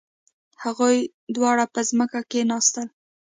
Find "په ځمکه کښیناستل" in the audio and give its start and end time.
1.73-2.87